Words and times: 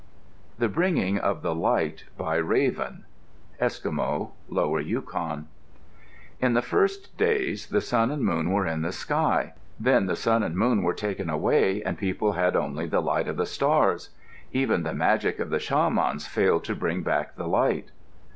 THE 0.57 0.67
BRINGING 0.67 1.19
OF 1.19 1.43
THE 1.43 1.53
LIGHT 1.53 2.05
BY 2.17 2.37
RAVEN 2.37 3.05
Eskimo 3.61 4.31
(Lower 4.49 4.79
Yukon) 4.79 5.47
In 6.39 6.55
the 6.55 6.63
first 6.63 7.15
days, 7.19 7.67
the 7.67 7.81
sun 7.81 8.09
and 8.09 8.25
moon 8.25 8.51
were 8.51 8.65
in 8.65 8.81
the 8.81 8.93
sky. 8.93 9.53
Then 9.79 10.07
the 10.07 10.15
sun 10.15 10.41
and 10.41 10.55
moon 10.57 10.81
were 10.81 10.95
taken 10.95 11.29
away 11.29 11.83
and 11.83 11.99
people 11.99 12.31
had 12.31 12.55
only 12.55 12.87
the 12.87 12.99
light 12.99 13.27
of 13.27 13.37
the 13.37 13.45
stars. 13.45 14.09
Even 14.51 14.81
the 14.81 14.95
magic 14.95 15.37
of 15.37 15.51
the 15.51 15.59
shamans 15.59 16.25
failed 16.25 16.63
to 16.63 16.73
bring 16.73 17.03
back 17.03 17.35
the 17.35 17.45
light. 17.47 17.91